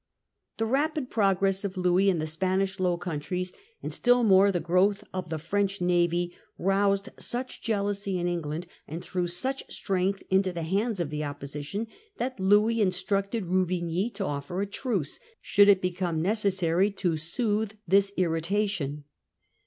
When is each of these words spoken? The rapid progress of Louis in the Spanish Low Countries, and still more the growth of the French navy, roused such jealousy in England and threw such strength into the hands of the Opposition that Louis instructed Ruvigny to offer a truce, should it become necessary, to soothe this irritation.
The 0.57 0.65
rapid 0.65 1.11
progress 1.11 1.63
of 1.63 1.77
Louis 1.77 2.09
in 2.09 2.17
the 2.17 2.25
Spanish 2.25 2.79
Low 2.79 2.97
Countries, 2.97 3.53
and 3.83 3.93
still 3.93 4.23
more 4.23 4.51
the 4.51 4.59
growth 4.59 5.03
of 5.13 5.29
the 5.29 5.37
French 5.37 5.79
navy, 5.79 6.35
roused 6.57 7.09
such 7.19 7.61
jealousy 7.61 8.17
in 8.17 8.27
England 8.27 8.65
and 8.87 9.03
threw 9.03 9.27
such 9.27 9.63
strength 9.71 10.23
into 10.31 10.51
the 10.51 10.63
hands 10.63 10.99
of 10.99 11.11
the 11.11 11.23
Opposition 11.23 11.85
that 12.17 12.39
Louis 12.39 12.81
instructed 12.81 13.45
Ruvigny 13.45 14.09
to 14.15 14.25
offer 14.25 14.59
a 14.59 14.65
truce, 14.65 15.19
should 15.39 15.67
it 15.69 15.83
become 15.83 16.19
necessary, 16.19 16.89
to 16.93 17.15
soothe 17.15 17.75
this 17.87 18.11
irritation. 18.17 19.03